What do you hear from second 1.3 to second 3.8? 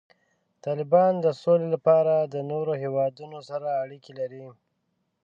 سولې لپاره د نورو هیوادونو سره